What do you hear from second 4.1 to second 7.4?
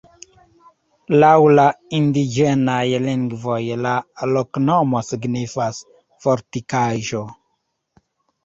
loknomo signifas: fortikaĵo.